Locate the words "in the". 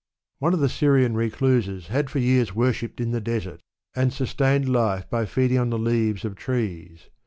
2.99-3.21